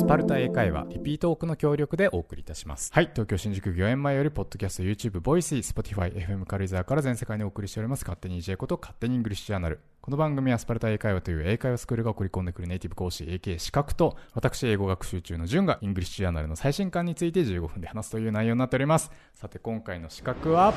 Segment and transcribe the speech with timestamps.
[0.00, 2.90] スパルタ英会話リピートオークの協力でお送りいたします。
[2.90, 3.10] はい。
[3.12, 8.04] 東京新宿御苑前よりポッドキャスト YouTube ボイス Spotify FM 軽井沢から全世界にお送りしております。
[8.04, 9.80] 勝手に EJ こと勝手にイングリッシュジャーナル。
[10.00, 19.10] この番組はスパルタ英会話という英会話スクールが送り込んでくるネイティブ講師 AK 資格と私英語学習中の順がイングリッシュジャーナルの最新刊について15分で話すという内容になっております。
[19.34, 20.72] さて今回の資格は？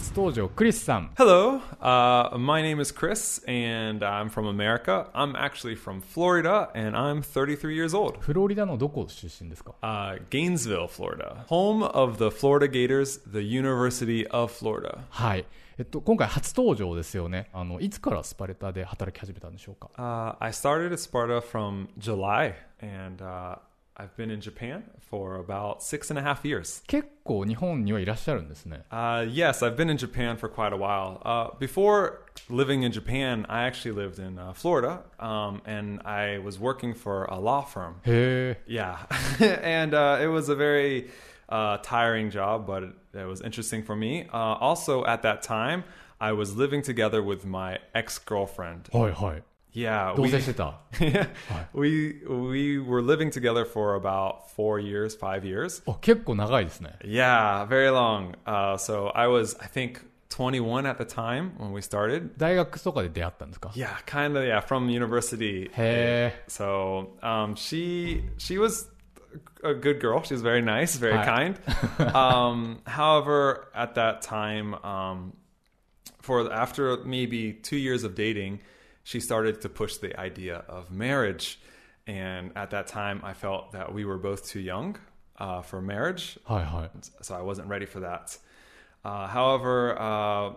[0.00, 5.06] 初登場クリスさん Hello, uh, my name is Chris, and I'm from America.
[5.12, 8.18] I'm actually from Florida, and I'm 33 years old.
[8.20, 15.00] フロリダのどこ出身ですか Uh, Gainesville, Florida, home of the Florida Gators, the University of Florida.
[15.10, 15.44] はい
[15.78, 23.56] えっと、今回初登場ですよねあのいつからスパルタで働き始めたんでしょうか Uh, I started at Sparta from July, and uh,
[23.99, 26.83] I've been in Japan for about six and a half years.
[26.85, 31.21] 結構日本にはいらっしゃるんですね Uh, yes, I've been in Japan for quite a while.
[31.23, 36.59] Uh, before living in Japan, I actually lived in uh, Florida, um, and I was
[36.59, 37.95] working for a law firm.
[38.05, 38.97] へえ Yeah,
[39.63, 41.09] and uh, it was a very
[41.47, 44.27] uh, tiring job, but it, it was interesting for me.
[44.33, 45.85] Uh, also, at that time,
[46.19, 48.89] I was living together with my ex girlfriend.
[48.91, 50.79] はいはい Yeah, 同 we, 棲してた
[51.73, 55.83] we we were living together for about four years, five years.
[55.85, 58.35] あ結構長いですね Yeah, very long.
[58.45, 59.99] Uh, so I was, I think,
[60.29, 62.31] 21 at the time when we started.
[62.37, 64.45] 大学とかで出会ったんですか Yeah, kind of.
[64.45, 65.69] Yeah, from university.
[65.71, 68.89] へえ So um, she she was
[69.61, 70.23] a good girl.
[70.23, 71.25] She was very nice, very Hi.
[71.25, 72.15] kind.
[72.15, 75.33] um, however, at that time, um,
[76.21, 78.59] for after maybe two years of dating,
[79.02, 81.60] she started to push the idea of marriage.
[82.06, 84.96] And at that time, I felt that we were both too young
[85.38, 86.38] uh, for marriage.
[86.44, 86.88] Hi, hi.
[87.22, 88.36] So I wasn't ready for that.
[89.04, 90.52] Uh, however, uh,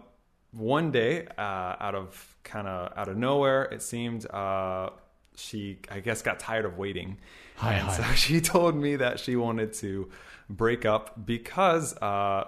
[0.51, 4.89] one day, uh, out of kind of out of nowhere, it seemed uh,
[5.35, 7.17] she, I guess, got tired of waiting.
[7.55, 7.97] Hi, and hi.
[7.97, 10.09] So she told me that she wanted to
[10.49, 12.45] break up because uh,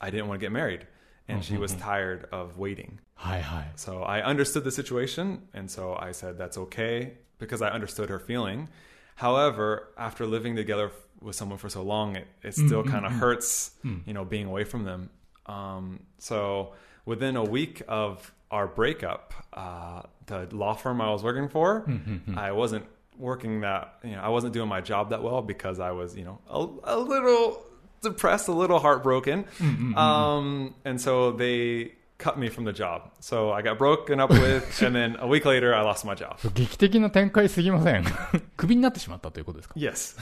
[0.00, 0.86] I didn't want to get married
[1.28, 2.98] and she was tired of waiting.
[3.14, 3.66] Hi, hi.
[3.76, 8.18] So I understood the situation, and so I said that's okay because I understood her
[8.18, 8.68] feeling.
[9.16, 12.90] However, after living together with someone for so long, it, it mm, still mm-hmm.
[12.90, 13.18] kind of mm.
[13.18, 14.00] hurts, mm.
[14.06, 15.10] you know, being away from them.
[15.46, 16.74] Um, so
[17.04, 22.38] within a week of our breakup, uh, the law firm I was working for, mm-hmm.
[22.38, 22.86] I wasn't
[23.16, 26.24] working that, you know, I wasn't doing my job that well because I was, you
[26.24, 27.64] know, a, a little
[28.01, 29.45] depressed, a little heartbroken.
[29.95, 33.11] Um, and so they cut me from the job.
[33.19, 36.37] So I got broken up with, and then a week later, I lost my job.
[36.53, 38.05] 劇的な展開すぎません
[38.55, 40.15] クビになってしまったということですか Yes.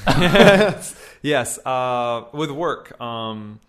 [1.22, 1.60] yes.
[1.66, 3.60] Uh, with work, um,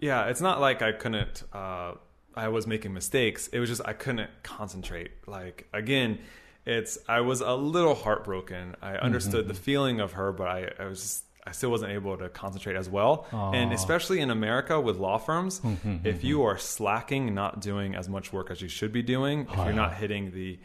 [0.00, 1.94] yeah, it's not like I couldn't, uh,
[2.34, 3.48] I was making mistakes.
[3.52, 5.10] It was just I couldn't concentrate.
[5.26, 6.18] Like, again,
[6.66, 8.76] it's, I was a little heartbroken.
[8.82, 12.16] I understood the feeling of her, but I, I was just, I still wasn't able
[12.18, 13.26] to concentrate as well.
[13.32, 15.62] And especially in America with law firms,
[16.04, 19.56] if you are slacking, not doing as much work as you should be doing, if
[19.56, 20.58] you're not hitting the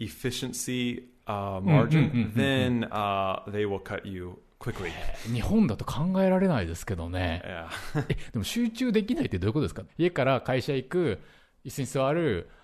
[0.00, 4.90] efficiency uh, margin, then uh, they will cut you quickly.
[5.32, 8.04] 日本だと考えられないですけどね Yeah.
[8.08, 11.20] えでも集中できないってどういうことですか家から会社行く
[11.64, 12.48] 椅子に座る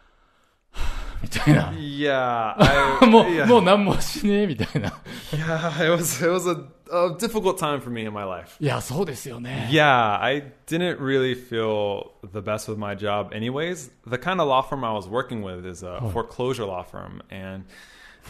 [1.23, 2.55] みたいな yeah.
[3.03, 3.47] I, もう yeah.
[3.47, 4.91] もう何もしねえみたいな
[5.33, 5.85] yeah.
[5.85, 8.57] It was it was a, a difficult time for me in my life.
[8.61, 13.91] いやそうですよね Yeah, I didn't really feel the best with my job anyways.
[14.07, 17.65] The kind of law firm I was working with is a foreclosure law firm and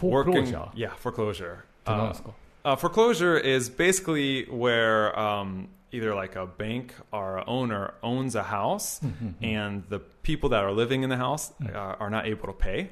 [0.01, 0.69] working Foreclosure?
[0.75, 1.65] yeah, foreclosure.
[1.83, 2.29] って何 Uh, ですか
[2.63, 8.43] Uh, foreclosure is basically where um, either like a bank or a owner owns a
[8.43, 8.99] house,
[9.41, 12.89] and the people that are living in the house uh, are not able to pay,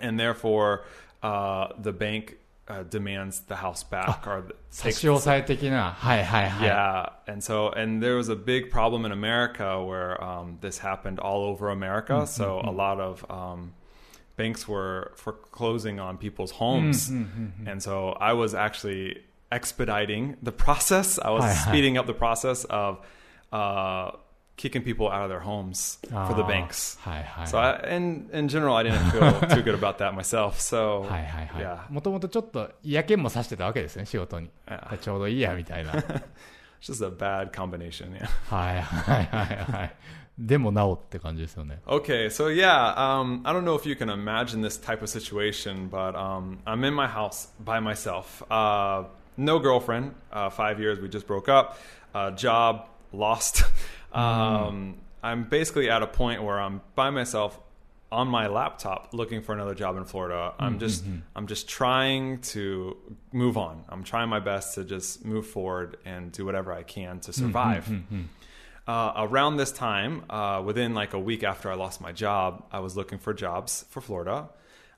[0.00, 0.84] and therefore
[1.22, 2.36] uh, the bank
[2.68, 8.14] uh, demands the house back or the- 差 takes し押さえ的なはいはいはい yeah, and so and there
[8.16, 12.26] was a big problem in America where um, this happened all over America.
[12.26, 13.72] So a lot of um,
[14.36, 17.10] banks were foreclosing on people's homes,
[17.66, 19.16] and so I was actually
[19.52, 21.18] expediting the process.
[21.18, 21.70] I was Hi, hi.
[21.70, 22.98] speeding up the process of
[23.52, 24.10] uh,
[24.56, 26.98] kicking people out of their homes for the あー banks.
[27.00, 30.54] はいはい So I, in in general, I didn't feel too good about that myself.
[30.58, 34.98] So はいはいはい yeah, もともとちょっと嫌気もさしてたわけですね仕事に Yeah.
[34.98, 36.22] ちょうどいいやみたいな it's
[36.82, 38.12] just a bad combination.
[38.12, 38.26] Yeah.
[38.54, 39.94] はいはいはいはい
[40.38, 41.80] でもなおって感じですよね。
[41.84, 45.88] Okay, so yeah, um, I don't know if you can imagine this type of situation,
[45.90, 48.44] but um, I'm in my house by myself.
[48.48, 49.06] Uh,
[49.37, 50.15] no girlfriend.
[50.31, 51.79] Uh, five years, we just broke up.
[52.13, 53.63] Uh, job lost.
[54.13, 57.59] um, I'm basically at a point where I'm by myself
[58.11, 60.53] on my laptop looking for another job in Florida.
[60.59, 61.03] I'm just
[61.35, 62.95] I'm just trying to
[63.31, 63.83] move on.
[63.89, 67.91] I'm trying my best to just move forward and do whatever I can to survive.
[68.85, 72.79] Uh, around this time, uh, within like a week after I lost my job, I
[72.81, 74.49] was looking for jobs for Florida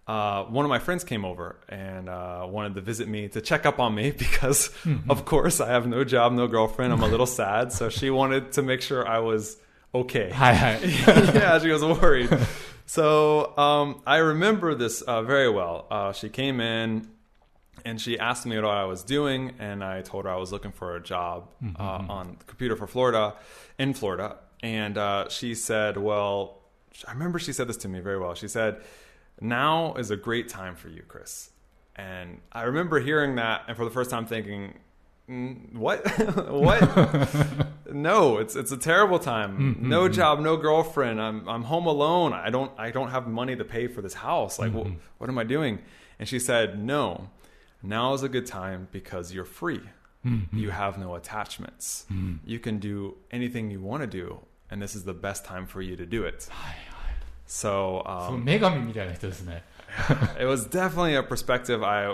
[0.08, 3.66] uh, one of my friends came over and uh, wanted to visit me to check
[3.66, 5.10] up on me because, mm-hmm.
[5.10, 6.94] of course, I have no job, no girlfriend.
[6.94, 7.72] I'm a little sad.
[7.72, 9.58] So she wanted to make sure I was
[9.94, 10.30] okay.
[10.32, 10.80] Hi, hi.
[10.84, 12.30] yeah, she was worried.
[12.86, 15.88] So um, I remember this uh, very well.
[15.90, 17.10] Uh, she came in
[17.84, 20.72] and she asked me what I was doing, and I told her I was looking
[20.72, 21.82] for a job mm-hmm.
[21.82, 22.12] Uh, mm-hmm.
[22.12, 23.36] on computer for Florida,
[23.78, 24.38] in Florida.
[24.62, 26.62] And uh, she said, Well,
[27.08, 28.34] I remember she said this to me very well.
[28.34, 28.82] She said,
[29.42, 31.52] "Now is a great time for you, Chris."
[31.96, 34.74] And I remember hearing that, and for the first time thinking,
[35.30, 36.06] "Mm, "What?
[36.50, 37.68] what?
[37.94, 39.54] no, it's it's a terrible time.
[39.54, 39.90] Mm-hmm, mm-hmm.
[39.90, 41.22] no job, no girlfriend.
[41.22, 42.34] I'm I'm home alone.
[42.34, 44.60] I don't I don't have money to pay for this house.
[44.60, 44.94] Like, mm-hmm.
[44.94, 45.80] wh- what am I doing?"
[46.20, 47.30] And she said, "No,
[47.82, 49.82] now is a good time because you're free.
[50.52, 52.08] You have no attachments.
[52.44, 54.40] You can do anything you want to do,
[54.72, 56.50] and this is the best time for you to do it."
[57.47, 59.63] So そ um, う女神みたいな人ですね。
[60.39, 62.07] it was definitely a perspective I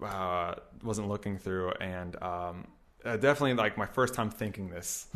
[0.00, 0.54] uh,
[0.84, 2.66] wasn't looking through, and um,
[3.04, 5.08] uh, definitely like my first time thinking this.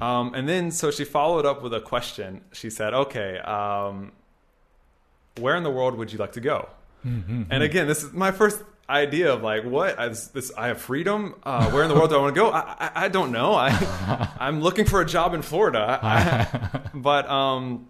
[0.00, 2.40] um, and then, so she followed up with a question.
[2.52, 4.10] She said, "Okay, um,
[5.38, 6.68] where in the world would you like to go?"
[7.04, 9.96] and again, this is my first idea of like, what?
[9.96, 11.36] I, this, this, I have freedom.
[11.44, 12.50] Uh, where in the world do I want to go?
[12.50, 13.54] I, I, I don't know.
[13.54, 13.70] I,
[14.40, 17.86] I'm looking for a job in Florida, I- but um,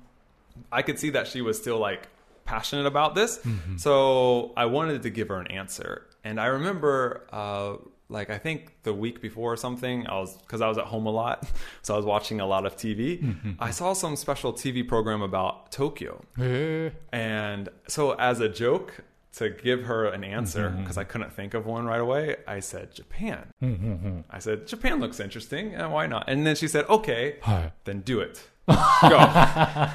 [0.71, 2.07] I could see that she was still like
[2.45, 3.37] passionate about this.
[3.39, 3.77] Mm-hmm.
[3.77, 6.07] So I wanted to give her an answer.
[6.23, 7.77] And I remember, uh,
[8.09, 11.05] like, I think the week before or something, I was, because I was at home
[11.05, 11.47] a lot,
[11.81, 13.21] so I was watching a lot of TV.
[13.21, 13.51] Mm-hmm.
[13.59, 16.23] I saw some special TV program about Tokyo.
[16.39, 16.89] Eh.
[17.11, 19.01] And so, as a joke,
[19.33, 20.99] to give her an answer because mm-hmm.
[20.99, 23.47] I couldn't think of one right away, I said Japan.
[23.63, 24.19] Mm-hmm.
[24.29, 26.25] I said Japan looks interesting, and why not?
[26.27, 27.71] And then she said, "Okay, Hi.
[27.85, 29.91] then do it." Go.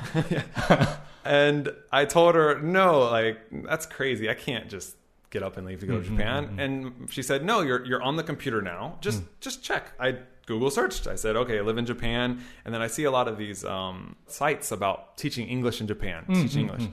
[1.26, 4.30] And I told her, no, like that's crazy.
[4.30, 4.96] I can't just
[5.30, 6.46] get up and leave to go to mm-hmm, Japan.
[6.46, 6.60] Mm-hmm.
[6.60, 8.98] And she said, no, you're you're on the computer now.
[9.00, 9.26] Just mm.
[9.40, 9.92] just check.
[9.98, 11.08] I Google searched.
[11.08, 13.64] I said, okay, I live in Japan, and then I see a lot of these
[13.64, 16.88] um, sites about teaching English in Japan, mm-hmm, teaching English.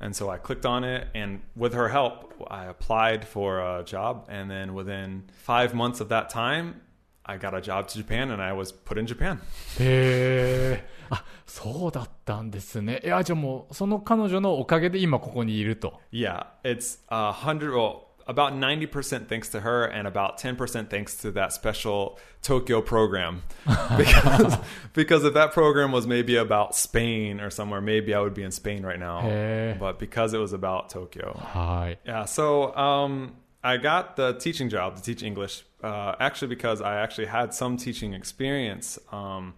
[0.00, 4.26] And so I clicked on it, and with her help, I applied for a job.
[4.28, 6.80] And then within five months of that time,
[7.24, 9.40] I got a job to Japan, and I was put in Japan.
[9.78, 10.78] Eh.
[11.07, 11.07] へえ。
[11.09, 13.01] あ、そうだったんですね。
[13.03, 15.99] いや、じゃあもう、その彼女のおかげで今ここにいると。
[16.11, 17.73] Yeah, it's a hundred.
[17.73, 22.17] Well, about ninety percent thanks to her, and about ten percent thanks to that special
[22.41, 23.41] Tokyo program.
[23.97, 24.57] Because
[24.93, 28.51] because if that program was maybe about Spain or somewhere, maybe I would be in
[28.51, 29.19] Spain right now.
[29.21, 29.75] Hey.
[29.77, 31.99] But because it was about Tokyo, はい。
[32.05, 32.23] yeah.
[32.25, 35.65] So um, I got the teaching job to teach English.
[35.83, 38.97] Uh, actually, because I actually had some teaching experience.
[39.11, 39.53] Um,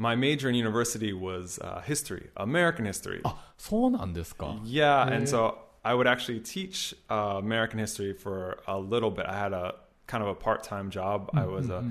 [0.00, 3.20] my major in university was uh, history, American history.
[3.24, 4.58] あ、そうなんですか。
[4.64, 9.26] Yeah, and so I would actually teach uh, American history for a little bit.
[9.26, 9.74] I had a
[10.06, 11.30] kind of a part-time job.
[11.34, 11.84] I was a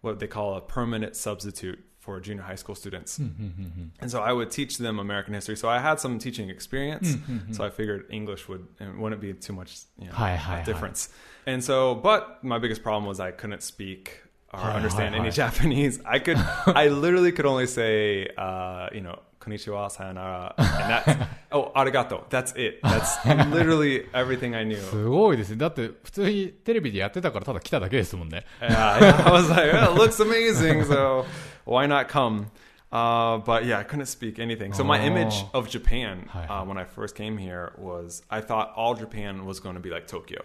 [0.00, 3.18] what they call a permanent substitute for junior high school students.
[3.18, 5.56] And so I would teach them American history.
[5.56, 7.16] So I had some teaching experience.
[7.52, 10.64] So I figured English would it wouldn't be too much you know, Hi, hi, a
[10.64, 11.08] difference.
[11.46, 15.28] And so, but my biggest problem was I couldn't speak or Hi, understand hi, any
[15.28, 15.30] hi.
[15.30, 16.00] Japanese.
[16.04, 21.70] I could, I literally could only say, uh, you know, konnichiwa, sayonara, and that's, oh,
[21.76, 22.28] arigato.
[22.30, 22.80] That's it.
[22.82, 24.76] That's literally everything I knew.
[24.78, 25.56] すごいですね。
[25.56, 28.44] だって、普通にテレビでやってたからただ来ただけですもんね。
[28.60, 31.24] Yeah, I was like, oh, it looks amazing, so
[31.66, 32.46] why not come?
[32.91, 34.73] Uh, but yeah, I couldn't speak anything.
[34.73, 38.95] So my image of Japan uh, when I first came here was I thought all
[38.95, 40.41] Japan was going to be like Tokyo.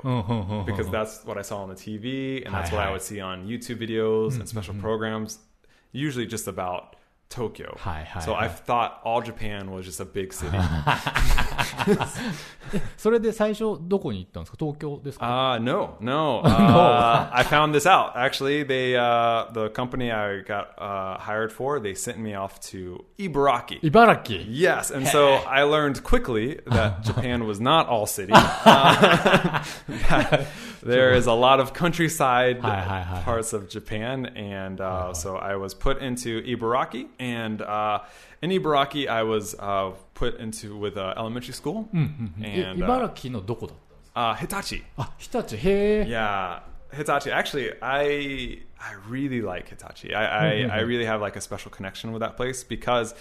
[0.66, 3.46] Because that's what I saw on the TV and that's what I would see on
[3.48, 5.38] YouTube videos and special programs,
[5.92, 6.96] usually just about
[7.29, 7.77] Tokyo.
[7.79, 8.45] Hi, hi, so hi.
[8.45, 10.57] I thought all Japan was just a big city.
[12.97, 16.41] それで最初どこに行ったんですか東京ですか uh, no, no.
[16.43, 18.13] Uh, I found this out.
[18.15, 23.05] Actually, they uh, the company I got uh, hired for, they sent me off to
[23.17, 23.79] Ibaraki.
[23.81, 28.33] 茨城 Yes, and so I learned quickly that Japan was not all city.
[28.33, 29.63] Uh,
[30.09, 30.47] that,
[30.84, 35.36] there is a lot of countryside hi, hi, hi, parts of Japan, and uh, so
[35.36, 38.00] I was put into Ibaraki, and uh,
[38.42, 41.88] in Ibaraki I was uh, put into with elementary school.
[41.92, 42.44] Mm, mm, mm.
[42.46, 43.74] And uh, Ibaraki no doko da?
[44.16, 44.84] Uh, Hitachi.
[44.98, 45.56] Ah, Hitachi.
[45.56, 46.04] Hey.
[46.04, 46.60] Yeah.
[46.92, 47.30] Hitachi.
[47.32, 50.14] Actually, I I really like Hitachi.
[50.14, 50.76] I I.
[50.78, 53.14] I really have like a special connection with that place because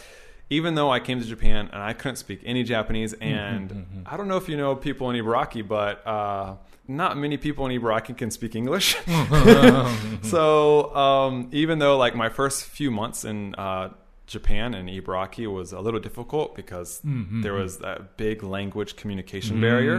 [0.50, 4.28] even though I came to Japan and I couldn't speak any Japanese, and I don't
[4.28, 6.56] know if you know people in Ibaraki, but uh,
[6.88, 8.96] not many people in Ibaraki can speak English.
[10.22, 13.90] so um, even though like my first few months in uh,
[14.28, 19.96] Japan and Ibaraki was a little difficult because there was that big language communication barrier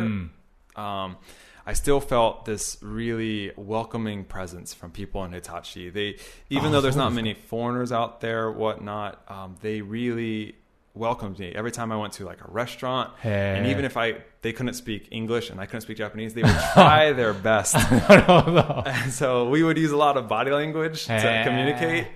[0.77, 1.17] um,
[1.67, 5.89] I still felt this really welcoming presence from people in Hitachi.
[5.89, 6.19] They,
[6.51, 10.57] even oh, though there's not many foreigners out there, whatnot, um, they really
[10.95, 13.13] welcomed me every time I went to like a restaurant.
[13.21, 13.57] Hey.
[13.57, 16.57] And even if I they couldn't speak English and I couldn't speak Japanese, they would
[16.73, 17.75] try their best.
[18.95, 21.21] And so we would use a lot of body language hey.
[21.21, 22.07] to communicate.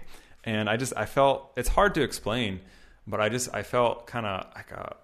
[0.45, 2.61] And I just I felt it's hard to explain,
[3.07, 4.97] but I just I felt kind of like a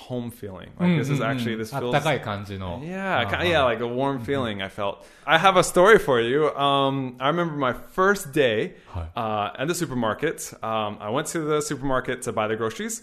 [0.00, 0.68] home feeling.
[0.78, 3.30] Like this is actually this あっ feels たかい感じの yeah, Uh-huh.
[3.30, 5.04] kind of, yeah, like a warm feeling I felt.
[5.24, 6.54] I have a story for you.
[6.54, 9.08] Um, I remember my first day Hi.
[9.16, 10.52] uh, at the supermarket.
[10.62, 13.02] Um, I went to the supermarket to buy the groceries.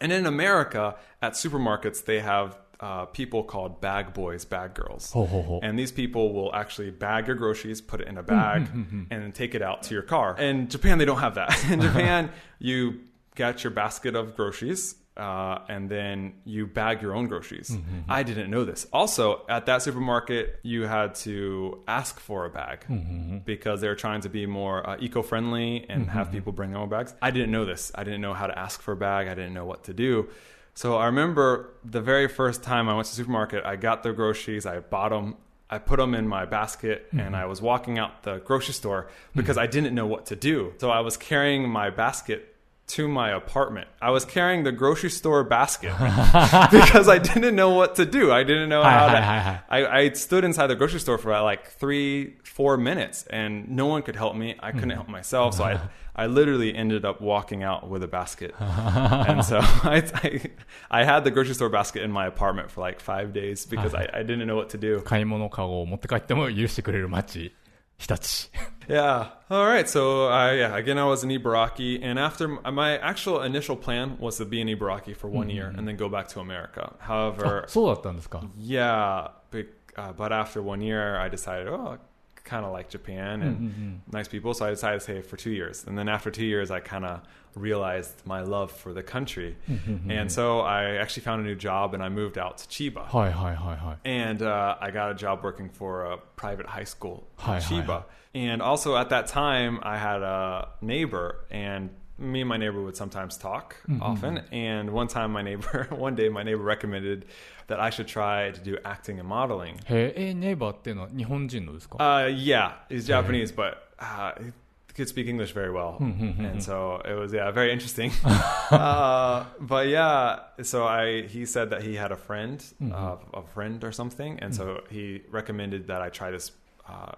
[0.00, 5.10] And in America, at supermarkets, they have uh, people called bag boys, bag girls.
[5.12, 9.08] ほうほうほう And these people will actually bag your groceries, put it in a bag, and
[9.10, 10.36] then take it out to your car.
[10.38, 11.50] In Japan, they don't have that.
[11.70, 12.30] In Japan,
[12.60, 13.00] you
[13.34, 14.94] get your basket of groceries.
[15.21, 17.69] uh, and then you bag your own groceries.
[17.69, 18.11] Mm-hmm, mm-hmm.
[18.11, 18.87] I didn't know this.
[18.91, 24.01] Also, at that supermarket, you had to ask for a bag mm-hmm, because they were
[24.07, 27.13] trying to be more uh, eco-friendly and have people bring their own bags.
[27.21, 27.91] I didn't know this.
[27.93, 29.27] I didn't know how to ask for a bag.
[29.27, 30.27] I didn't know what to do.
[30.73, 34.13] So I remember the very first time I went to the supermarket, I got the
[34.13, 35.35] groceries, I bought them,
[35.69, 39.57] I put them in my basket, and I was walking out the grocery store because
[39.57, 40.73] I didn't know what to do.
[40.79, 42.50] So I was carrying my basket
[42.90, 43.88] to my apartment.
[44.00, 45.90] I was carrying the grocery store basket
[46.70, 48.30] because I didn't know what to do.
[48.32, 49.20] I didn't know Hi, how hi, to.
[49.22, 49.60] hi, hi.
[49.68, 54.02] I, I stood inside the grocery store for like three, four minutes, and no one
[54.02, 54.54] could help me.
[54.60, 55.80] I couldn't help myself, so I,
[56.14, 58.54] I literally ended up walking out with a basket.
[58.60, 60.40] and so I, I,
[60.88, 64.08] I had the grocery store basket in my apartment for like five days because I,
[64.14, 65.00] I didn't know what to do.
[65.02, 67.52] 買い物カゴを持って帰っても許してくれる街
[68.00, 68.50] 日立
[68.88, 69.30] Yeah.
[69.48, 69.88] All right.
[69.88, 74.16] So, uh, yeah, again, I was in Ibaraki, and after m- my actual initial plan
[74.20, 76.92] was to be in Ibaraki for one year and then go back to America.
[77.00, 81.98] あ However, そうだったんですか yeah, but, uh, but after one year, I decided, oh,
[82.43, 83.93] kind of like Japan mm, and mm-hmm.
[84.11, 84.53] nice people.
[84.53, 85.85] So I decided to stay for two years.
[85.85, 87.21] And then after two years, I kind of
[87.55, 89.57] realized my love for the country.
[89.69, 90.09] Mm-hmm.
[90.09, 93.05] And so I actually found a new job and I moved out to Chiba.
[93.05, 93.95] Hi, hi, hi, hi.
[94.05, 97.87] And uh, I got a job working for a private high school hi, Chiba.
[97.87, 98.03] Hi.
[98.33, 101.89] And also at that time, I had a neighbor and
[102.20, 104.02] me and my neighbor would sometimes talk Mm-hmm.
[104.02, 104.38] often.
[104.52, 107.26] And one time, my neighbor, one day, my neighbor recommended
[107.68, 109.76] that I should try to do acting and modeling.
[109.88, 114.52] へええネイバーっていうのは日本人のですか Uh, yeah, he's Japanese, but uh, he
[114.94, 118.10] could speak English very well, and so it was yeah very interesting.
[118.70, 123.82] uh, but yeah, so I he said that he had a friend, uh, a friend
[123.84, 126.52] or something, and so he recommended that I try this
[126.88, 127.12] uh,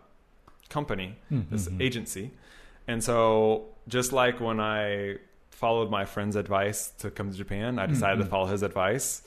[0.68, 1.16] company,
[1.50, 2.30] this agency,
[2.88, 5.16] and so just like when I
[5.50, 9.22] followed my friend's advice to come to Japan, I decided to follow his advice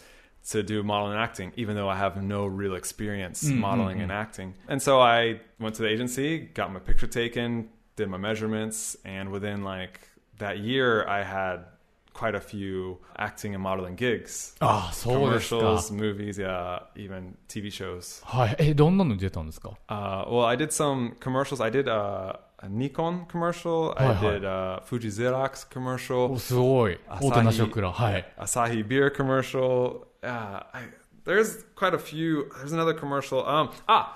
[0.49, 4.55] to do modeling and acting, even though I have no real experience modeling and acting.
[4.67, 9.29] And so I went to the agency, got my picture taken, did my measurements, and
[9.31, 9.99] within like
[10.39, 11.65] that year, I had
[12.13, 14.55] quite a few acting and modeling gigs.
[14.59, 18.23] ああそうですか Commercials, movies, yeah, even TV shows.
[18.25, 21.63] はいえどんなのに出たんですか Uh, well, I did some commercials.
[21.63, 23.93] I did uh, a Nikon commercial.
[23.97, 24.31] I Hi, hi.
[24.33, 26.31] did a Fuji Xerox commercial.
[26.33, 30.05] おすごい朝日大手な食らはい Asahi beer commercial.
[30.23, 30.89] Uh, I,
[31.25, 32.45] there's quite a few.
[32.59, 33.39] There's another commercial.
[33.47, 34.15] Um, ah,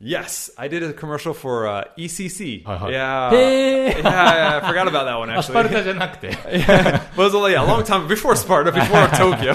[0.00, 2.64] yes, I did a commercial for uh, ECC.
[2.64, 2.90] Hi, hi.
[2.90, 3.30] Yeah.
[3.30, 3.86] Hey.
[3.98, 5.74] yeah, yeah, I forgot about that one あスパル actually.
[5.78, 9.54] タじゃなくて yeah, but it was a, yeah, a long time before Sparta, before Tokyo.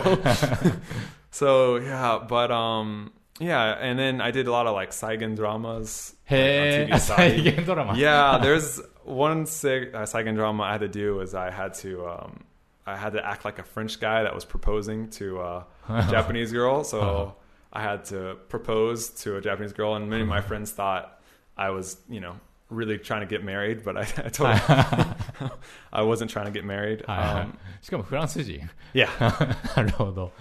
[1.31, 6.14] so yeah, but um, yeah, and then I did a lot of like saigen dramas.
[6.24, 7.94] Hey, like, saigen drama.
[7.96, 12.06] Yeah, there's one sig- uh, saigen drama I had to do was I had to
[12.06, 12.44] um,
[12.86, 15.56] I had to act like a French guy that was proposing to a
[15.88, 16.10] uh-huh.
[16.10, 16.84] Japanese girl.
[16.84, 17.34] So oh.
[17.72, 20.48] I had to propose to a Japanese girl, and many of my uh-huh.
[20.48, 21.20] friends thought
[21.56, 22.36] I was, you know,
[22.68, 24.50] really trying to get married, but I, I told
[25.92, 27.04] I wasn't trying to get married.
[27.08, 28.68] Um, しかもフランス人。
[28.94, 29.08] Yeah.
[29.76, 30.32] なるほど。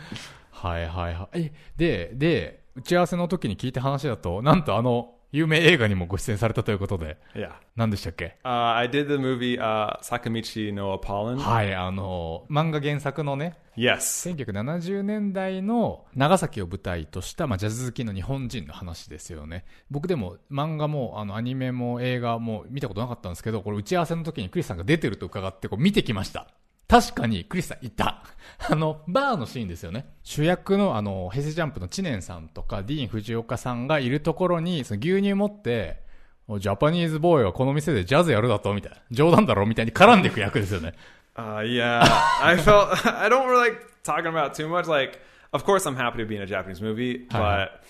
[0.52, 1.52] はいはいはい。
[1.76, 7.52] で、で、打ち合わせの時に聞いた話だと、なんとあの、有名映画にもご出演されたということで、Yeah.
[7.76, 11.38] 何でしたっけ？Uh, I did the movie uh, Sakamichi no Apollon.
[11.38, 14.36] はい、あの、漫画原作のね、Yes.
[14.36, 19.64] 1970年代の長崎を舞台とした、まあ、ジャズ好きの日本人の話ですよね。
[19.90, 26.48] 僕でも漫画もあのアニメも映画も見たことなかったんですけど、これ打ち合わせの時にクリスさんが出てると伺ってこう見てきました。
[26.92, 28.22] 確かにクリスさんいた。
[28.70, 30.14] あの、バーのシーンですよね。
[30.24, 36.04] 主役のあの、平成ジャンプの知念さんとかディーン・藤岡さんがいるところに、その牛乳持って、
[36.50, 38.98] おジャパニーズボーイはこの店でジャズやるだとみたいな。
[39.10, 40.94] 冗談だろみたいに絡んでいく役ですよね。
[41.34, 42.04] Uh, yeah,
[42.44, 44.86] I felt I don't really like talking about too much.
[44.86, 45.18] Like,
[45.54, 47.82] of course, I'm happy to be in a Japanese movie, but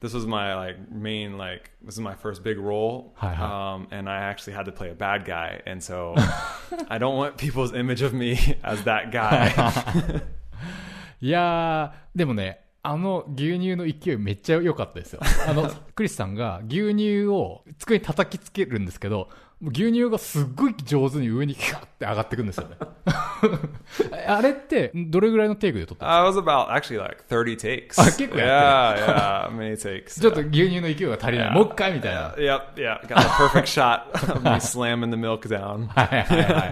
[0.00, 3.74] this was my like main like this is my first big role, Hi, hi.
[3.74, 6.14] um, and I actually had to play a bad guy, and so
[6.88, 9.48] I don't want people's image of me as that guy.
[11.20, 15.19] いやー、でもね、 あの牛乳の勢いめっちゃ良かったですよ。
[15.47, 19.29] あの、クリスさんが牛乳を机に叩きつけるんですけど、
[19.61, 22.77] 牛乳がすっごい上手に上にキャッて上がってくんですよね。
[24.25, 27.87] あれって、どれぐらいのテイクで撮ったん I was about actually like 30 takes.
[27.99, 29.07] Ah, 結構やってる。
[29.07, 30.21] yeah, yeah, many takes.
[30.21, 31.49] ちょっと牛乳の勢いが足りない。
[31.49, 31.51] Yeah.
[31.51, 32.29] もう一回みたいな。
[32.35, 35.87] Yep, yeah, got the perfect shot of me slamming the milk down.
[35.87, 36.65] はいはいは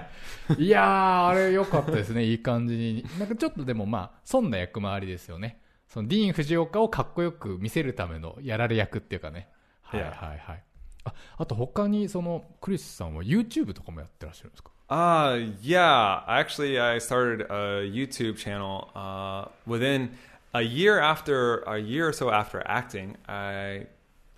[0.58, 0.64] い。
[0.64, 2.24] いやー、あれ良かったですね。
[2.24, 3.06] いい感じに。
[3.20, 5.60] なんかちょっとでもまあ、そんな役回りですよね。
[5.98, 9.48] そのディーン・藤岡をかっこよく見せるためのやられ役っていうかね。
[9.82, 10.64] はいはいはい。
[11.06, 16.24] あ、あと他にその、クリスさんは YouTube とかもやってらっしゃるんですか Uh, yeah.
[16.28, 20.12] Actually, I started a YouTube channel uh, within
[20.54, 23.18] a year after a year or so after acting.
[23.28, 23.88] I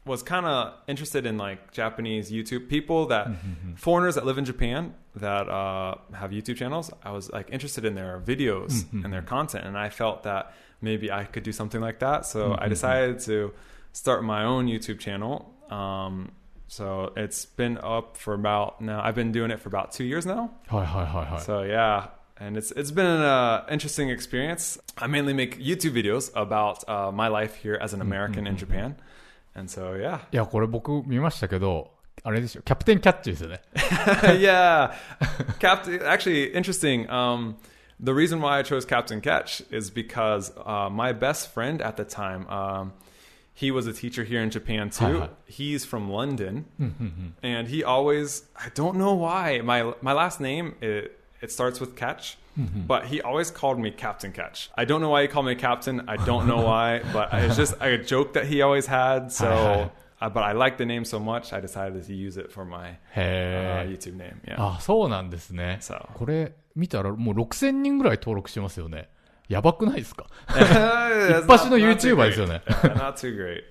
[0.09, 3.73] was kind of interested in like Japanese YouTube people that mm-hmm, mm-hmm.
[3.75, 6.91] foreigners that live in Japan that uh, have YouTube channels.
[7.03, 9.05] I was like interested in their videos mm-hmm.
[9.05, 9.29] and their mm-hmm.
[9.29, 10.51] content, and I felt that
[10.81, 12.25] maybe I could do something like that.
[12.25, 12.63] So mm-hmm.
[12.63, 13.53] I decided to
[13.93, 15.53] start my own YouTube channel.
[15.69, 16.31] Um,
[16.67, 19.01] so it's been up for about now.
[19.03, 20.49] I've been doing it for about two years now.
[20.69, 21.39] Hi hi hi hi.
[21.39, 24.79] So yeah, and it's it's been an uh, interesting experience.
[24.97, 28.95] I mainly make YouTube videos about uh, my life here as an American in Japan.
[29.58, 31.90] and so yeah, いや、これ僕見ましたけど、
[32.22, 33.62] あれでしょ、キャプテンキャッチですよね。
[34.38, 34.92] yeah.
[35.58, 37.08] Captain, actually interesting.
[37.10, 37.56] Um,
[38.00, 42.04] the reason why I chose Captain Catch is because uh, my best friend at the
[42.04, 42.48] time.
[42.48, 42.92] Um,
[43.56, 45.04] he was a teacher here in Japan too.
[45.04, 45.28] Hi, hi.
[45.46, 46.64] He's from London,
[47.40, 51.94] and he always I don't know why my my last name it it starts with
[51.94, 52.36] Catch,
[52.86, 54.70] but he always called me Captain Catch.
[54.76, 56.02] I don't know why he called me Captain.
[56.08, 59.32] I don't know why, but it's just a joke that he always had.
[59.32, 60.26] So, Hi, hi.
[60.26, 62.90] uh, but I like the name so much, I decided to use it for my
[62.90, 63.90] uh, へー。
[63.90, 64.40] YouTube name.
[64.46, 64.54] Yeah.
[64.58, 65.78] あ、そうなんですね。
[65.80, 69.08] そうこれ見たらもう6000人ぐらい登録してますよね。
[69.49, 72.61] やばくないですか一発の YouTuber ですよね。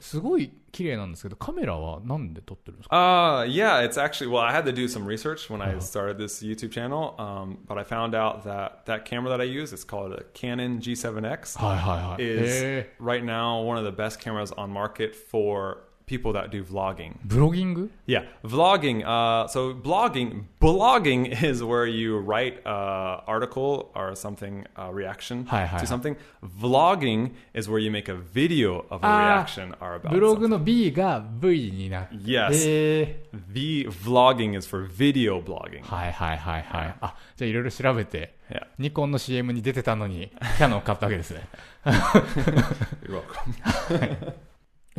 [0.01, 6.19] すごい綺麗なんですけど、カメラはなんで撮ってるんですか Uh, yeah, it's actually, well, I had to do some research when I started
[6.19, 9.85] this YouTube channel, um, but I found out that that camera that I use, it's
[9.85, 12.23] called a Canon G7X, はいはいはい。
[12.23, 17.14] is right now one of the best cameras on market for people that do vlogging.
[17.24, 19.06] ブロギング Yeah, vlogging.
[19.06, 25.66] Uh, so blogging, blogging is where you write an article or something, a reaction Hi,
[25.66, 25.86] hi, to hi.
[25.86, 26.18] something.
[26.60, 30.50] Vlogging is where you make a video of a Ah, reaction or about ブログ something.
[30.50, 32.16] の B が V になって。
[32.18, 32.50] Yes.
[32.68, 33.24] へ
[33.54, 35.84] The vlogging is for video blogging.
[35.84, 36.96] ーはいはいはいはい。
[37.00, 41.48] あ、じゃあいろいろ調べて、 Yeah, ニコンの CM に出てたのに、キャノン買ったわけですね。
[41.86, 44.34] you're welcome.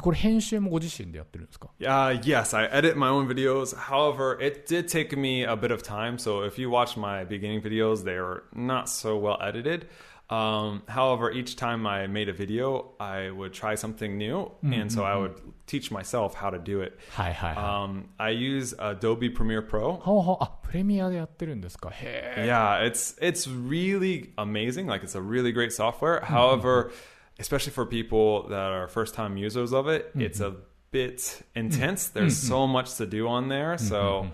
[0.01, 3.77] これ編集もご自身でやってるんですか Uh, yes, I edit my own videos.
[3.77, 6.19] However, it did take me a bit of time.
[6.19, 9.87] So if you watch my beginning videos, they are not so well edited.
[10.31, 14.51] Um, however, each time I made a video, I would try something new.
[14.63, 15.35] And so I would
[15.67, 16.99] teach myself how to do it.
[17.13, 17.65] はいはいはい。
[17.65, 19.99] Um, I use Adobe Premiere Pro.
[20.01, 24.87] ほうほう、あ、プレミアでやってるんですかへ Yeah, it's it's really amazing.
[24.87, 26.21] Like it's a really great software.
[26.25, 26.91] However,
[27.39, 30.55] especially for people that are first time users of it, it's a
[30.91, 32.09] bit intense.
[32.09, 34.27] There's so much to do on there, so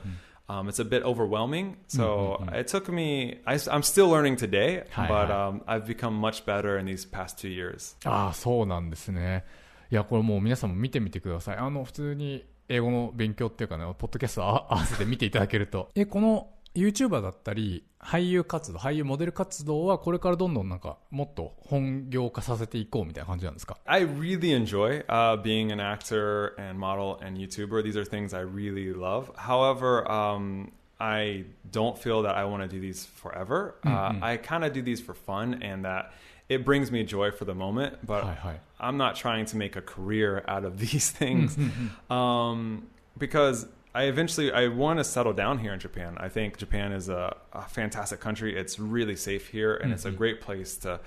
[0.48, 1.76] um, it's a bit overwhelming.
[1.86, 3.40] So it took me.
[3.46, 5.46] I, am still learning today, Hi, but hi.
[5.46, 7.96] um, I've become much better in these past two years.
[8.04, 8.08] え。
[8.08, 9.44] ああ、そうなんですね。
[9.90, 11.56] いや、これもう皆さんも見てみてください。
[11.56, 15.88] あの、普通に英語の勉強っていうかね、ポッドキャストあ合わせて見ていただけると。
[15.94, 27.83] え、この YouTuber だったり、俳優活動、俳優モデル活動はこれからどんどんなんかもっと本業化させていこうみたいな感じなんですか I really enjoy uh, being an actor and model and YouTuber.
[27.83, 29.31] These are things I really love.
[29.35, 33.75] However, um, I don't feel that I want to do these forever.
[33.85, 36.13] Uh, I kind of do these for fun, and that
[36.47, 38.23] it brings me joy for the moment, but
[38.79, 41.57] I'm not trying to make a career out of these things.
[42.09, 46.17] um, because I eventually I want to settle down here in Japan.
[46.19, 48.53] I think Japan is a, a fantastic country.
[48.53, 49.93] It's really safe here, and mm-hmm.
[49.93, 50.17] it's a mm-hmm.
[50.17, 50.99] great place to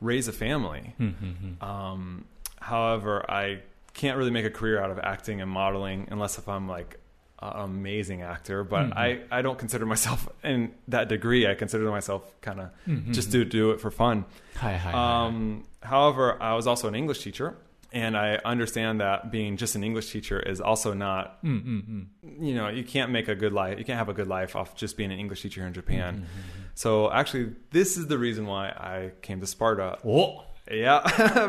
[0.00, 0.94] raise a family.
[0.98, 1.62] Mm-hmm, mm-hmm.
[1.62, 2.24] Um,
[2.58, 3.60] however, I
[3.92, 6.98] can't really make a career out of acting and modeling unless if I'm like
[7.42, 8.64] an amazing actor.
[8.64, 8.98] But mm-hmm.
[8.98, 11.46] I I don't consider myself in that degree.
[11.46, 14.24] I consider myself kind of mm-hmm, just to do it for fun.
[14.56, 15.88] Hi, hi, um, hi.
[15.88, 17.54] However, I was also an English teacher
[17.92, 22.06] and I understand that being just an English teacher is also not, mm, mm, mm.
[22.40, 23.78] you know, you can't make a good life.
[23.78, 26.26] You can't have a good life off just being an English teacher in Japan.
[26.74, 29.98] So actually, this is the reason why I came to Sparta.
[30.04, 31.02] お Yeah,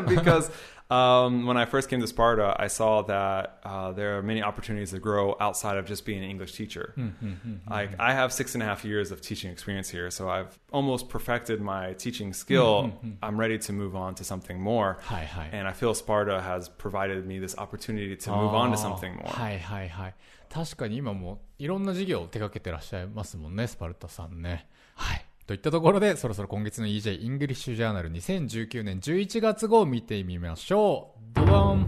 [0.08, 0.50] because
[0.89, 4.91] um, when I first came to Sparta, I saw that uh, there are many opportunities
[4.91, 6.93] to grow outside of just being an English teacher.
[7.69, 11.09] Like I have six and a half years of teaching experience here, so I've almost
[11.09, 12.91] perfected my teaching skill.
[13.21, 17.25] I'm ready to move on to something more, はいはい and I feel Sparta has provided
[17.25, 19.27] me this opportunity to move on to something more.
[19.27, 20.13] はいはいはい
[20.49, 31.87] 確かに今もいろんな事業を手掛けてらっしゃいますもんねスパルタさんねはい といったところでそろそろ今月の EJ イングリッシュジャーナル2019年11月号を見てみましょうドドン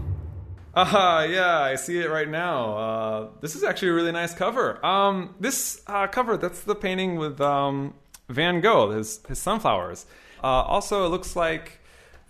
[0.72, 2.76] Ah, yeah, I see it right now.
[2.76, 4.84] Uh, this is actually a really nice cover.
[4.86, 7.94] Um, this uh, cover, that's the painting with um,
[8.28, 10.06] Van Gogh, his, his sunflowers.
[10.42, 11.80] Uh, also, it looks like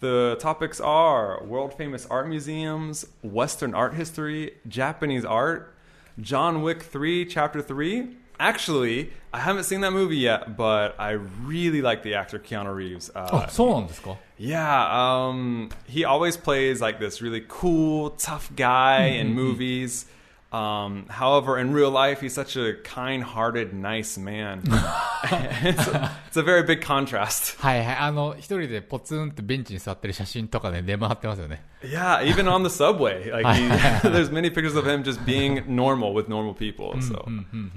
[0.00, 5.76] the topics are world famous art museums, Western art history, Japanese art,
[6.18, 8.16] John Wick 3, Chapter 3.
[8.39, 13.09] actually, I haven't seen that movie yet, but I really like the actor Keanu Reeves.
[13.13, 13.89] Uh, oh, so long.
[14.37, 19.27] Yeah, um, he always plays like this really cool, tough guy mm-hmm.
[19.27, 20.05] in movies.
[20.54, 24.62] Um, however, in real life, he's such a kind-hearted, nice man.
[24.66, 27.56] it's, a, it's a very big contrast.
[27.60, 33.68] はいはいあの一人でポツンってベンチに座ってる写真とかね出回ってますよね Yeah, even on the subway, like he,
[34.10, 37.00] there's many pictures of him just being normal with normal people.
[37.00, 37.24] So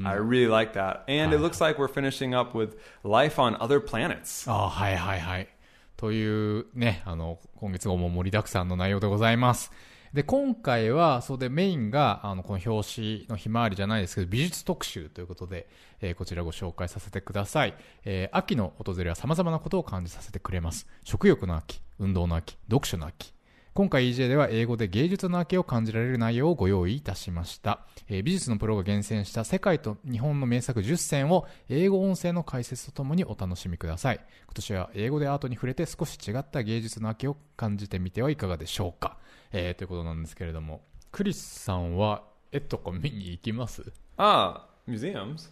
[0.04, 3.80] I really like that, and it looks like we're finishing up with life on other
[3.80, 4.50] planets.
[4.50, 5.48] ああはいはいはい。
[5.96, 9.72] というね、あの、今月号も盛りだくさんの内容でございます。
[10.12, 15.68] で、今回は、そでメインが、あの、この表紙のひまわりじゃないですけど、美術特集ということで、
[16.01, 17.75] えーこちらご紹介させてください。
[18.05, 20.87] えー秋の訪れは様々なことを感じさせてくれます。
[21.05, 23.33] 食欲の秋、運動の秋、読書の秋。
[23.79, 39.16] 今回 EJ では英語で芸術の秋を感じられる内容をご用意いたしました、えー美術のプロが厳選した世界と日本の名作10選を英語音声の解説とともにお楽しみください今年は英語でアートに触れて少し違った芸術の秋を感じてみてはいかがでしょうか、
[39.52, 43.84] えーということなんですけれどもクリスさんは絵とか見に行きます
[44.17, 45.50] Ah, museums.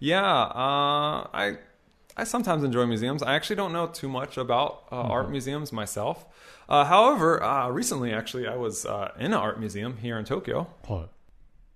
[0.00, 1.58] Yeah, uh, I
[2.14, 3.22] I sometimes enjoy museums.
[3.22, 6.26] I actually don't know too much about uh, art museums myself.
[6.68, 10.66] Uh, however, uh, recently, actually, I was uh, in an art museum here in Tokyo.
[10.86, 11.08] はい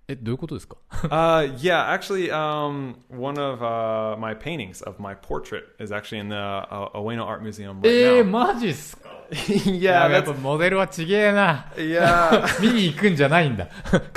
[0.08, 0.76] えどういうことですか
[1.10, 6.28] Uh, yeah, actually, um, one of uh, my paintings of my portrait is actually in
[6.28, 8.30] the uh, Ueno Art Museum right えー、 now.
[8.30, 12.43] マジっすか yeah, やっ that's ぱモデルはちげえな yeah.
[12.61, 13.67] 見に行くんじゃないんだ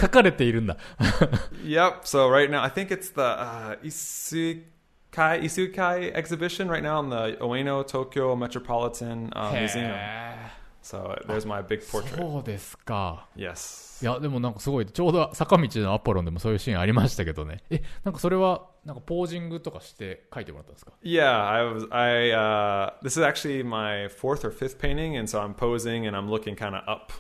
[0.01, 0.77] 書かれているんだ
[1.65, 2.03] Yep.
[2.03, 7.37] So right now, I think it's the uh, Isukai Isukai exhibition right now in the
[7.41, 9.91] Ueno Tokyo Metropolitan uh, Museum.
[9.95, 10.35] へ
[10.83, 12.17] So there's my big ー portrait.
[12.19, 14.03] そうですか Yes.
[14.03, 17.63] いや、でもなんかすごい、ちょうど坂道のアポロンでもそういうシーンありましたけどね。
[17.71, 21.86] え、なんかそれは、なんかポージングとかして書いてもらったんですか Yeah, I was.
[21.92, 26.16] I uh, this is actually my fourth or fifth painting, and so I'm posing and
[26.16, 27.12] I'm looking kind of up.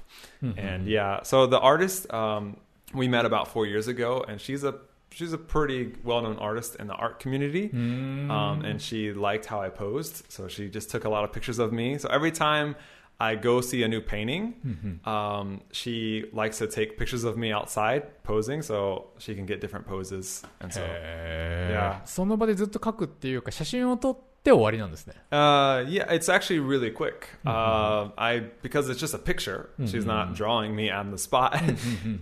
[0.42, 2.58] And yeah, so the artist um,
[2.94, 4.76] we met about four years ago, and she's a
[5.12, 7.70] she's a pretty well-known artist in the art community.
[7.74, 11.60] Um, and she liked how I posed, so she just took a lot of pictures
[11.60, 11.98] of me.
[11.98, 12.76] So every time
[13.22, 14.54] I go see a new painting,
[15.04, 19.86] um, she likes to take pictures of me outside posing, so she can get different
[19.86, 20.42] poses.
[20.62, 22.02] And so へ Yeah.
[22.06, 25.16] その場でずっと書くっていうか、写真を撮って終わりなんですね。
[25.32, 27.28] Uh, yeah, it's actually really quick.
[27.46, 29.70] Uh, I because it's just a picture.
[29.86, 31.56] She's not drawing me on the spot.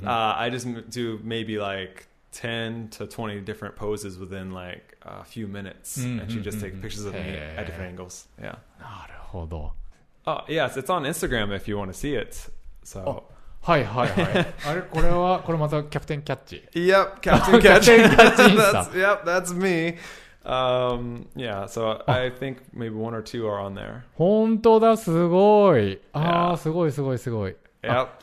[0.04, 5.24] uh, I just m- do maybe like ten to twenty different poses within like a
[5.24, 8.28] few minutes, and she just takes pictures of me at different angles.
[8.42, 8.56] Yeah.
[8.80, 9.74] なるほど。
[10.26, 12.52] Oh yes, it's on Instagram if you want to see it.
[12.84, 13.24] So.
[13.62, 14.54] はいはいはい。
[14.66, 16.64] あれ、これは、これまたキャプテンキャッチ。
[16.74, 17.62] Yep, Captain Catch.
[17.62, 19.98] Captain Catch that's, yep, that's me.
[20.46, 24.04] Um, yeah, so I think maybe one or two are on there.
[24.18, 26.00] 本当だ、すごい。
[26.14, 26.52] あ Yeah.
[26.54, 27.56] あ、すごいすごいすごい。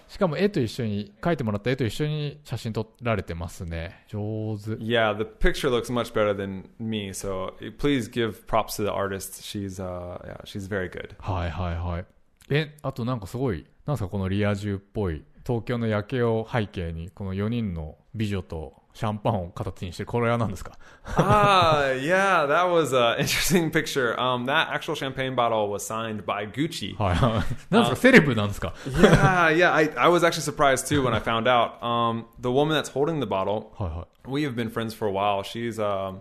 [0.07, 4.05] しかも絵と一緒に、描いてもらった絵と一緒に写真撮られてますね。
[4.07, 4.71] 上手。
[4.81, 7.11] Yeah, the picture looks much better than me.
[7.11, 9.43] So please give props to the artist.
[9.43, 11.15] She's uh, yeah, she's very good.
[11.19, 12.05] はいはいはい。
[12.49, 20.78] え、あとなんかすごい、なんですかこのリア充っぽい、東京の夜景を背景に、この4人の美女とシャンパンを形にしてる、これは何ですか
[21.16, 24.18] ah, yeah, that was an interesting picture.
[24.20, 26.96] Um, that actual champagne bottle was signed by Gucci.
[26.96, 27.74] は いはい。
[27.74, 29.72] なんですかセレブなんですか yeah, yeah.
[29.72, 31.82] I, I was actually surprised too when I found out.
[31.82, 34.30] Um, the woman that's holding the bottle, はいはい。
[34.30, 35.42] we have been friends for a while.
[35.42, 36.20] She's um,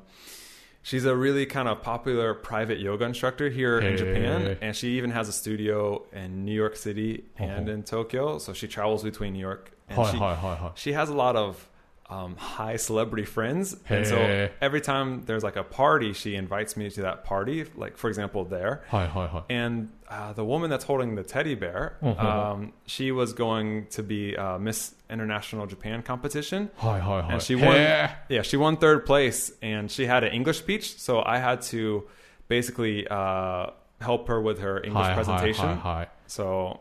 [0.81, 3.97] she's a really kind of popular private yoga instructor here in Hey.
[3.97, 7.71] Japan, and she even has a studio in New York City and Uh-huh.
[7.71, 8.39] in Tokyo.
[8.39, 9.71] So she travels between New York.
[9.89, 10.79] And はい she, はいはいはい。
[10.79, 11.67] she has a lot of
[12.10, 13.76] um, high celebrity friends.
[13.84, 13.98] Hey.
[13.98, 17.66] And so every time there's like a party, she invites me to that party.
[17.76, 18.84] Like for example, there.
[18.88, 19.42] Hi, hi, hi.
[19.50, 22.52] And uh, the woman that's holding the teddy bear, uh-huh.
[22.52, 26.70] um, she was going to be uh, Miss International Japan competition.
[26.76, 27.32] Hi, hi, hi.
[27.34, 27.74] And she won.
[27.74, 28.10] Hey.
[28.30, 30.98] Yeah, she won third place, and she had an English speech.
[30.98, 32.08] So I had to
[32.48, 33.66] basically uh,
[34.00, 35.66] help her with her English hi, presentation.
[35.66, 36.06] Hi, hi, hi.
[36.26, 36.80] So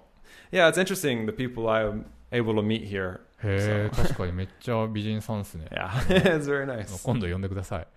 [0.53, 5.67] yeah, it's interesting the people I'm able to meet here へえ、確かにめっちゃ美人さんですね。
[5.71, 5.89] Yeah,
[6.39, 7.03] it's very nice.
[7.03, 7.87] 今度呼んでください。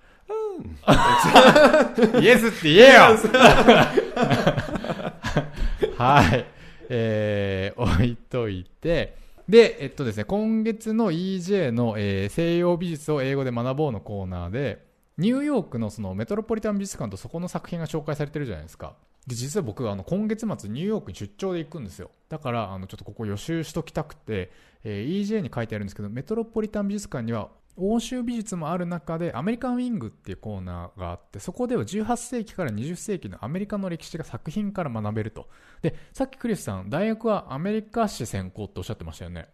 [2.20, 3.16] イエスって言えよ
[5.96, 6.46] はい。
[6.90, 9.16] えー、置いといて、
[9.48, 14.84] で、えっとですね、今月の EJ の、えー西洋美術を英語で学ぼうのコーナーで、
[15.18, 18.94] ニューヨークのそのメトロポリタン美術館とそこの作品が紹介されてるじゃないですか。
[19.26, 22.10] で、実は僕は、あの、今月末ニューヨークに出張で行くんですよ。
[22.28, 24.50] だから、あの、ちょっとここ予習しときたくて、
[24.82, 35.48] えー EJ に書いてあるんですけど、メトロポリタン美術館には欧州美術もある中でアメリカンウィングっていうコーナーがあってそこでは18世紀から20世紀のアメリカの歴史が作品から学べると
[35.82, 39.48] でさっきクリスさん大学はアメリカ史専攻っておっしゃってましたよね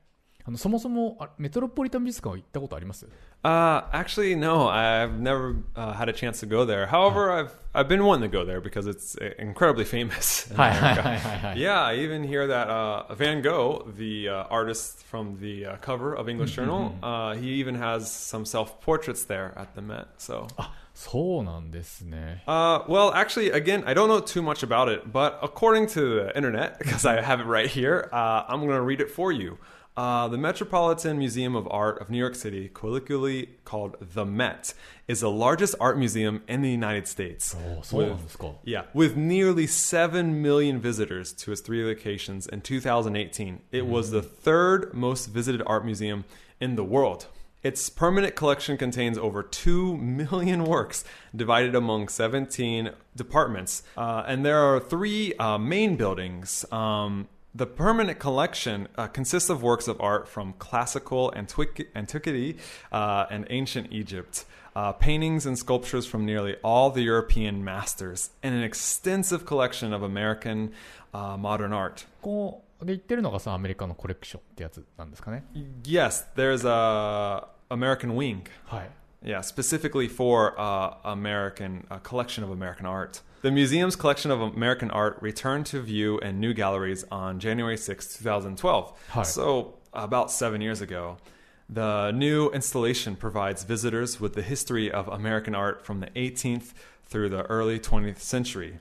[0.46, 3.08] あのそもそもあメトロポリタン美術館は行ったことあります
[3.44, 6.86] Uh, actually, no, I've never uh, had a chance to go there.
[6.86, 10.48] However, I've I've been wanting to go there because it's uh, incredibly famous.
[10.52, 11.02] in はいはい America.
[11.02, 15.78] はいはいはい Yeah, I even hear that uh, Van Gogh, the uh, artist from the uh,
[15.82, 20.06] cover of English Journal, uh, he even has some self portraits there at the Met.
[20.20, 25.88] So, あそうなんですね uh, well, actually, again, I don't know too much about it, but according
[25.96, 29.10] to the internet, because I have it right here, uh, I'm going to read it
[29.10, 29.58] for you.
[29.97, 34.75] Uh, the Metropolitan Museum of Art of New York City, colloquially called the Met,
[35.09, 37.57] is the largest art museum in the United States.
[37.59, 43.61] Oh, so with, yeah, with nearly 7 million visitors to its three locations in 2018.
[43.73, 43.89] It mm.
[43.89, 46.27] was the third most visited art museum
[46.61, 47.27] in the world.
[47.63, 51.05] Its permanent collection contains over 2 million works
[51.35, 53.83] divided among 17 departments.
[53.97, 56.65] Uh, and there are three uh, main buildings.
[56.71, 62.58] Um, the permanent collection uh, consists of works of art from classical antiqu- antiquity
[62.92, 68.56] uh, and ancient Egypt, uh, paintings and sculptures from nearly all the European masters, and
[68.56, 70.72] an extensive collection of American
[71.14, 72.06] uh, modern art.
[72.22, 75.44] ここで言ってるのがそのアメリカのコレクションってやつなんですかね
[75.84, 78.44] Yes, there's a American wing.
[78.66, 78.90] はい
[79.24, 83.22] Yeah, specifically for uh, American a collection of American art.
[83.47, 88.17] The museum's collection of American art returned to view in new galleries on January 6,
[88.19, 88.93] 2012.
[89.11, 89.23] Hi.
[89.23, 91.19] So, about seven years ago.
[91.71, 96.73] The new installation provides visitors with the history of American art from the 18th
[97.05, 98.81] through the early 20th century.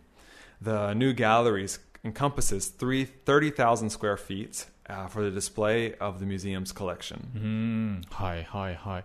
[0.60, 8.01] The new galleries encompasses 30,000 square feet uh, for the display of the museum's collection.
[8.08, 9.04] Mm, hi, hi, hi.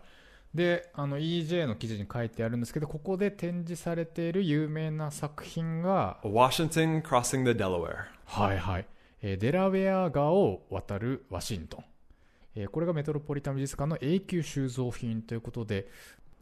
[0.54, 8.06] であの EJ の記事に書いてあるんですけどここで展示されている有名な作品が Washington crossing the Delaware.
[8.24, 8.86] はいはい、
[9.22, 11.84] えーデラウェア川を渡るワシントン、
[12.56, 15.86] えーこれがメトロポリタン美術館の永久収蔵品ということで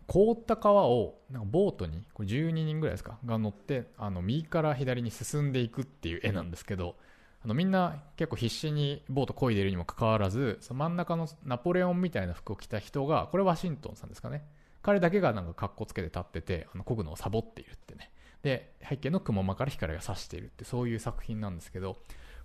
[0.07, 3.19] 凍った川をなんかボートにこれ12人ぐらいですか？
[3.27, 6.97] が乗ってあの右から左に進んでいくっていう絵なんですけど
[7.45, 14.45] あのみんな結構必死にボート漕いでいるにもかかわらずその真ん中のナポレオンみたいな服を着た人がこれワシントンさんですかね
[14.83, 18.11] 彼だけがなんか格好つけて立っててあの漕ぐのをサボっているってね
[18.43, 21.99] で背景の雲間から光が差しているってそういう作品なんですけど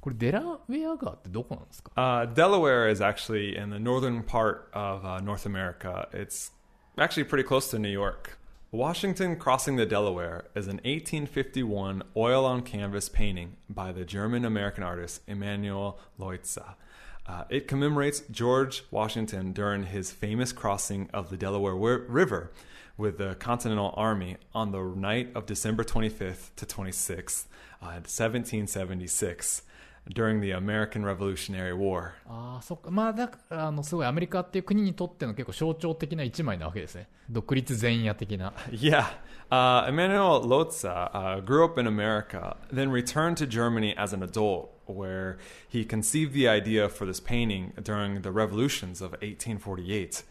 [0.04, 6.10] これデラウェア川ってどこなんですか？Uh, Delaware is actually in the northern part of uh, North America.
[6.12, 6.52] It's
[6.98, 8.38] actually pretty close to New York.
[8.74, 14.84] Washington Crossing the Delaware is an 1851 oil on canvas painting by the German American
[14.84, 16.58] artist Emanuel Leutze.
[17.28, 22.50] Uh, it commemorates George Washington during his famous crossing of the Delaware River
[22.98, 27.46] with the Continental Army on the night of December 25th to 26th,
[27.80, 29.62] uh, 1776
[30.10, 32.14] during the American Revolutionary War.
[32.28, 32.92] ああ、そっか。
[32.92, 37.08] まあ、だから、あの、すごいアメリカっていう国にとっての結構象徴的な一枚なわけですね。
[37.30, 38.54] 独立前夜的な。
[38.72, 39.06] Yeah.
[39.52, 44.72] Uh, Emanuel Leutze uh, grew up in America, then returned to Germany as an adult,
[44.88, 45.38] where
[45.68, 50.24] he conceived the idea for this painting during the revolutions of 1848.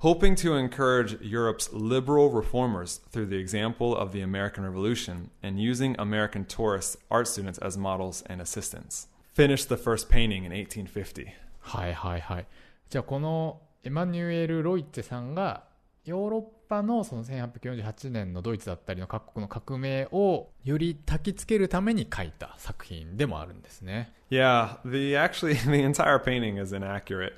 [0.00, 5.96] Hoping to encourage Europe's liberal reformers through the example of the American Revolution and using
[5.98, 9.08] American tourists, art students, as models and assistants.
[9.36, 11.26] Finished the first painting in 1850.
[11.60, 12.46] はいはいはい。
[12.88, 15.64] じゃあこのエマニュエル・ロイツェさんが
[16.06, 24.10] ヨーロッパのその1848年のドイツだったりの各国の革命をより焚きつけるために描いた作品でもあるんですね。
[24.30, 27.34] Yeah, the actually the entire painting is inaccurate.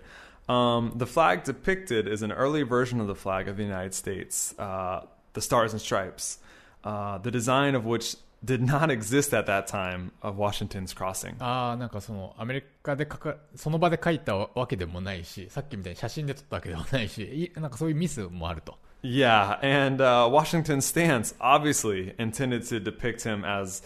[0.49, 4.55] Um, the flag depicted is an early version of the flag of the United States,
[4.57, 6.39] uh, the Stars and Stripes,
[6.85, 11.36] uh, the design of which did not exist at that time of Washington's crossing.
[11.39, 18.78] ああ、なんかそのアメリカで描か、その場で描いたわけでもないし、さっきみたいに写真で撮ったわけでもないし、いなんかそういうミスもあると。
[19.02, 23.84] Yeah, and uh, Washington's stance obviously intended to depict him as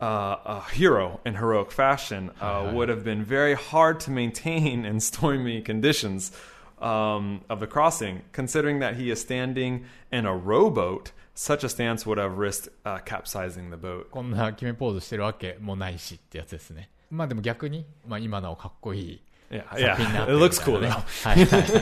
[0.00, 5.00] uh, a hero in heroic fashion uh, would have been very hard to maintain in
[5.00, 6.32] stormy conditions
[6.80, 11.12] um, of the crossing, considering that he is standing in a rowboat.
[11.39, 14.09] Such a stance would have risked uh, capsizing the boat.
[14.09, 16.89] こんな決めポーズしてるわけもないしってやつですね。
[17.11, 19.21] まあでも逆に、まあ今なおかっこいい
[19.51, 21.29] Yeah, 作品にな yeah, って it る looks cool ね though.
[21.29, 21.81] はいはいはい。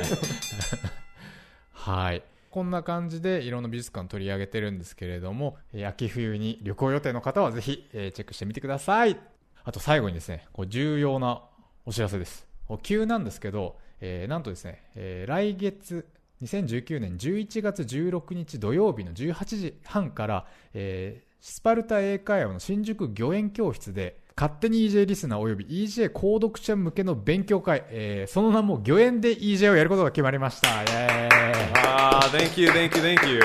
[1.71, 2.23] はい。
[2.51, 9.17] こんな感じでいろんな美術館取り上げてるんですけれども、えー秋冬に旅行予定の方はぜひ、えーチェックしてみてください。
[9.63, 11.41] あと最後にですね、こう重要な
[11.85, 12.45] お知らせです。
[12.83, 16.05] 急なんですけど、えーなんとですね、えー来月、
[16.45, 30.69] 2019年11月16日土曜日の18時半から、えースパルタ英会話の新宿御苑教室で、勝手に EJ リスナーおよび EJ 購読者向けの勉強会、えーその名も御苑で EJ をやることが決まりました。
[30.81, 33.39] イエーイ Ah, thank you, thank you, thank you.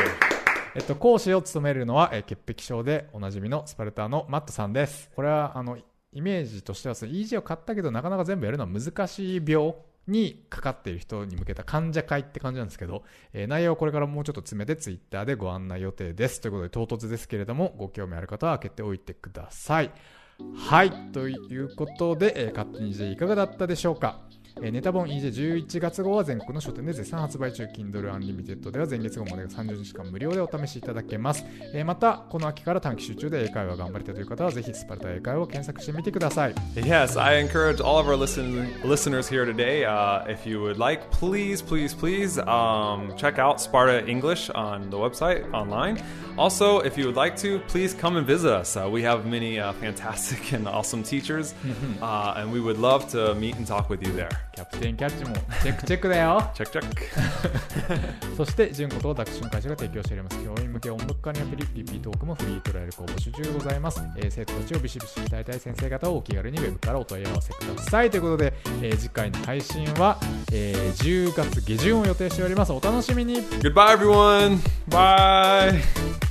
[0.74, 5.10] えっと、講師を務めるのは、えー潔癖症でおなじみのスパルタのマットさんです。
[5.14, 5.76] これは、あの、
[6.14, 9.74] イメージとしては、その EJ を買ったけど、なかなか全部やるのは難しい病
[10.11, 16.40] にかかっている人に向けた患者会って感じなんですけど、えー内容をこれからもうちょっと詰めて Twitter でご案内予定です。
[16.40, 19.90] ということで、唐突ですけれども、ご興味ある方は開けておいてください。
[20.57, 20.90] はい。
[21.12, 24.20] ということで、えー勝手に J いかがだったでしょうか？
[24.62, 31.44] えーネタ本 EJ11 月号は全国の書店で絶賛発売中 Kindle Unlimited では前月号までが30日間無料でお試しいただけます、
[31.75, 39.85] えーまたこの秋から短期集中で英会話頑張りたいという方はぜひスパルタ英会話を検索してみてください Yes, I encourage all of our listen- listeners here today.
[39.85, 44.96] Uh, if you would like, please, please, please um, check out Sparta English on the
[44.96, 45.99] website online.
[46.38, 48.77] Also, if you would like to, please come and visit us.
[48.77, 51.55] Uh, we have many uh, fantastic and awesome teachers,
[52.01, 54.31] uh, and we would love to meet and talk with you there.
[54.54, 56.82] キャプテンキャッチもチェックチェックだよ Check, check.
[58.36, 70.18] そして純子と私の会社が提供しております教員向け音読家にアプリリピートークもフリートライアル公募集中でございます、えー生徒たちをビシビシ鍛えたい先生方をお気軽にウェブからお問い合わせくださいということで、えー次回の配信は、
[70.52, 74.58] えー10月下旬を予定しておりますお楽しみに Goodbye, everyone.
[74.88, 76.30] Bye.